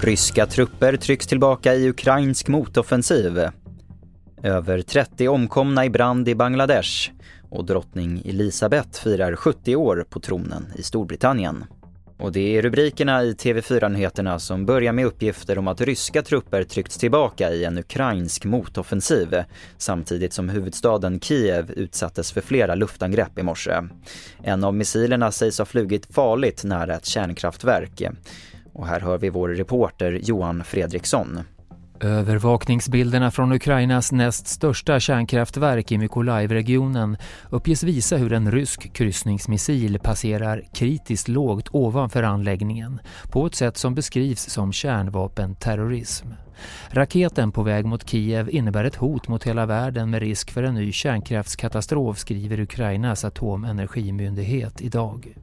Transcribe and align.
Ryska 0.00 0.46
trupper 0.46 0.96
trycks 0.96 1.26
tillbaka 1.26 1.74
i 1.74 1.88
ukrainsk 1.88 2.48
motoffensiv. 2.48 3.40
Över 4.42 4.82
30 4.82 5.28
omkomna 5.28 5.84
i 5.84 5.90
brand 5.90 6.28
i 6.28 6.34
Bangladesh 6.34 7.10
och 7.50 7.64
drottning 7.64 8.22
Elisabeth 8.24 9.02
firar 9.02 9.36
70 9.36 9.76
år 9.76 10.06
på 10.10 10.20
tronen 10.20 10.66
i 10.76 10.82
Storbritannien. 10.82 11.64
Och 12.18 12.32
det 12.32 12.56
är 12.56 12.62
rubrikerna 12.62 13.22
i 13.22 13.32
TV4-nyheterna 13.32 14.38
som 14.38 14.66
börjar 14.66 14.92
med 14.92 15.06
uppgifter 15.06 15.58
om 15.58 15.68
att 15.68 15.80
ryska 15.80 16.22
trupper 16.22 16.64
tryckts 16.64 16.98
tillbaka 16.98 17.50
i 17.50 17.64
en 17.64 17.78
ukrainsk 17.78 18.44
motoffensiv 18.44 19.42
samtidigt 19.76 20.32
som 20.32 20.48
huvudstaden 20.48 21.20
Kiev 21.20 21.70
utsattes 21.70 22.32
för 22.32 22.40
flera 22.40 22.74
luftangrepp 22.74 23.38
i 23.38 23.42
morse. 23.42 23.82
En 24.42 24.64
av 24.64 24.74
missilerna 24.74 25.32
sägs 25.32 25.58
ha 25.58 25.64
flugit 25.64 26.14
farligt 26.14 26.64
nära 26.64 26.94
ett 26.94 27.06
kärnkraftverk. 27.06 28.02
Och 28.72 28.86
här 28.86 29.00
hör 29.00 29.18
vi 29.18 29.30
vår 29.30 29.48
reporter 29.48 30.20
Johan 30.22 30.64
Fredriksson. 30.64 31.40
Övervakningsbilderna 32.00 33.30
från 33.30 33.52
Ukrainas 33.52 34.12
näst 34.12 34.46
största 34.46 35.00
kärnkraftverk 35.00 35.92
i 35.92 35.98
Mykolaiv-regionen 35.98 37.16
uppges 37.50 37.82
visa 37.82 38.16
hur 38.16 38.32
en 38.32 38.52
rysk 38.52 38.92
kryssningsmissil 38.92 39.98
passerar 39.98 40.64
kritiskt 40.74 41.28
lågt 41.28 41.68
ovanför 41.70 42.22
anläggningen 42.22 43.00
på 43.30 43.46
ett 43.46 43.54
sätt 43.54 43.76
som 43.76 43.94
beskrivs 43.94 44.50
som 44.50 44.72
kärnvapenterrorism. 44.72 46.28
Raketen 46.90 47.52
på 47.52 47.62
väg 47.62 47.84
mot 47.84 48.10
Kiev 48.10 48.50
innebär 48.50 48.84
ett 48.84 48.96
hot 48.96 49.28
mot 49.28 49.44
hela 49.44 49.66
världen 49.66 50.10
med 50.10 50.20
risk 50.22 50.50
för 50.50 50.62
en 50.62 50.74
ny 50.74 50.92
kärnkraftskatastrof 50.92 52.18
skriver 52.18 52.60
Ukrainas 52.60 53.24
atomenergimyndighet 53.24 54.80
idag. 54.80 55.34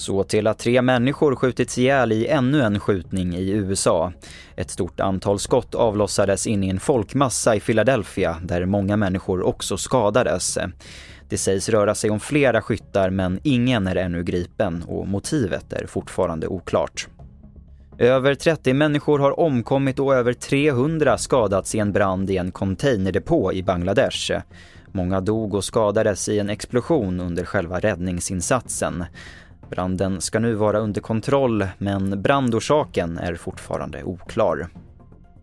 Så 0.00 0.24
till 0.24 0.46
att 0.46 0.58
tre 0.58 0.82
människor 0.82 1.36
skjutits 1.36 1.78
ihjäl 1.78 2.12
i 2.12 2.26
ännu 2.26 2.62
en 2.62 2.80
skjutning 2.80 3.34
i 3.34 3.50
USA. 3.50 4.12
Ett 4.56 4.70
stort 4.70 5.00
antal 5.00 5.38
skott 5.38 5.74
avlossades 5.74 6.46
in 6.46 6.64
i 6.64 6.68
en 6.68 6.80
folkmassa 6.80 7.56
i 7.56 7.60
Philadelphia 7.60 8.36
där 8.44 8.64
många 8.64 8.96
människor 8.96 9.42
också 9.42 9.76
skadades. 9.76 10.58
Det 11.28 11.38
sägs 11.38 11.68
röra 11.68 11.94
sig 11.94 12.10
om 12.10 12.20
flera 12.20 12.62
skyttar 12.62 13.10
men 13.10 13.40
ingen 13.42 13.86
är 13.86 13.96
ännu 13.96 14.22
gripen 14.22 14.82
och 14.88 15.08
motivet 15.08 15.72
är 15.72 15.86
fortfarande 15.86 16.46
oklart. 16.46 17.08
Över 17.98 18.34
30 18.34 18.72
människor 18.72 19.18
har 19.18 19.40
omkommit 19.40 19.98
och 19.98 20.14
över 20.14 20.32
300 20.32 21.18
skadats 21.18 21.74
i 21.74 21.78
en 21.78 21.92
brand 21.92 22.30
i 22.30 22.36
en 22.36 22.52
containerdepå 22.52 23.52
i 23.52 23.62
Bangladesh. 23.62 24.32
Många 24.92 25.20
dog 25.20 25.54
och 25.54 25.64
skadades 25.64 26.28
i 26.28 26.38
en 26.38 26.50
explosion 26.50 27.20
under 27.20 27.44
själva 27.44 27.80
räddningsinsatsen. 27.80 29.04
Branden 29.70 30.20
ska 30.20 30.38
nu 30.38 30.54
vara 30.54 30.78
under 30.78 31.00
kontroll 31.00 31.66
men 31.78 32.22
brandorsaken 32.22 33.18
är 33.18 33.34
fortfarande 33.34 34.02
oklar. 34.04 34.68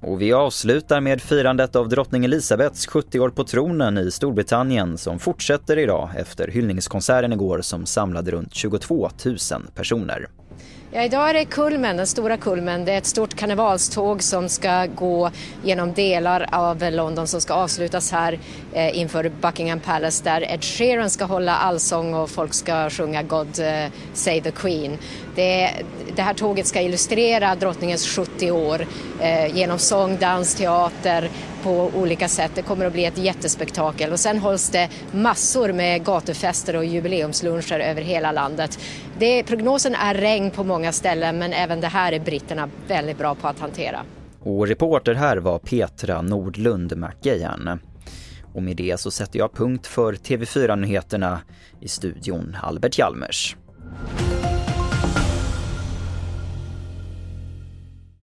Och 0.00 0.22
vi 0.22 0.32
avslutar 0.32 1.00
med 1.00 1.22
firandet 1.22 1.76
av 1.76 1.88
drottning 1.88 2.24
Elizabeths 2.24 2.86
70 2.86 3.20
år 3.20 3.30
på 3.30 3.44
tronen 3.44 3.98
i 3.98 4.10
Storbritannien 4.10 4.98
som 4.98 5.18
fortsätter 5.18 5.78
idag 5.78 6.10
efter 6.16 6.48
hyllningskonserten 6.48 7.32
igår 7.32 7.60
som 7.60 7.86
samlade 7.86 8.30
runt 8.30 8.54
22 8.54 9.10
000 9.24 9.36
personer. 9.74 10.28
Ja, 10.96 11.02
idag 11.02 11.30
är 11.30 11.34
det 11.34 11.44
kulmen, 11.44 11.96
den 11.96 12.06
stora 12.06 12.36
kulmen. 12.36 12.84
Det 12.84 12.92
är 12.92 12.98
ett 12.98 13.06
stort 13.06 13.34
karnevalståg 13.34 14.22
som 14.22 14.48
ska 14.48 14.86
gå 14.86 15.30
genom 15.64 15.92
delar 15.92 16.46
av 16.52 16.90
London 16.92 17.26
som 17.26 17.40
ska 17.40 17.54
avslutas 17.54 18.12
här 18.12 18.38
eh, 18.72 18.98
inför 18.98 19.32
Buckingham 19.40 19.80
Palace 19.80 20.24
där 20.24 20.52
Ed 20.52 20.64
Sheeran 20.64 21.10
ska 21.10 21.24
hålla 21.24 21.56
allsång 21.56 22.14
och 22.14 22.30
folk 22.30 22.54
ska 22.54 22.90
sjunga 22.90 23.22
God 23.22 23.58
eh, 23.58 23.86
Save 24.12 24.40
the 24.40 24.50
Queen. 24.50 24.98
Det, 25.34 25.70
det, 26.16 26.22
här 26.22 26.34
tåget 26.34 26.66
ska 26.66 26.80
illustrera 26.80 27.54
drottningens 27.54 28.06
70 28.06 28.50
år 28.50 28.86
eh, 29.20 29.56
genom 29.56 29.78
sång, 29.78 30.18
dans, 30.18 30.54
teater 30.54 31.30
på 31.64 31.90
olika 31.94 32.28
sätt. 32.28 32.50
Det 32.54 32.62
kommer 32.62 32.86
att 32.86 32.92
bli 32.92 33.04
ett 33.04 33.18
jättespektakel 33.18 34.12
och 34.12 34.20
sen 34.20 34.38
hålls 34.38 34.70
det 34.70 34.88
massor 35.12 35.72
med 35.72 36.04
gatufester 36.04 36.76
och 36.76 36.84
jubileumsluncher 36.84 37.78
över 37.78 38.02
hela 38.02 38.32
landet. 38.32 38.78
Det, 39.18 39.42
prognosen 39.42 39.94
är 39.94 40.14
regn 40.14 40.43
på 40.50 40.64
många 40.64 40.92
ställen 40.92 41.38
men 41.38 41.52
även 41.52 41.80
det 41.80 41.88
här 41.88 42.12
är 42.12 42.20
britterna 42.20 42.68
väldigt 42.88 43.18
bra 43.18 43.34
på 43.34 43.48
att 43.48 43.58
hantera. 43.58 44.04
Och 44.42 44.66
reporter 44.66 45.14
här 45.14 45.36
var 45.36 45.58
Petra 45.58 46.22
Nordlund 46.22 46.96
McGahan. 46.96 47.78
Och 48.54 48.62
med 48.62 48.76
det 48.76 49.00
så 49.00 49.10
sätter 49.10 49.38
jag 49.38 49.52
punkt 49.52 49.86
för 49.86 50.12
TV4-nyheterna 50.12 51.38
i 51.80 51.88
studion 51.88 52.56
Albert 52.62 52.98
Hjalmers. 52.98 53.56